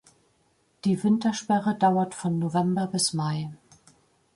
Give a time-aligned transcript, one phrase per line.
[0.83, 3.51] Die Wintersperre dauert von November bis Mai.